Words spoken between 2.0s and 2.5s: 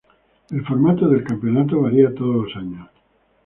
todos